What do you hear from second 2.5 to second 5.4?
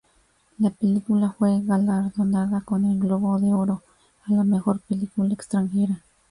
con el Globo de Oro a la mejor película